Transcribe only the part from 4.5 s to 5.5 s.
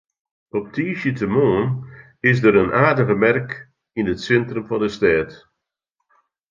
fan de stêd.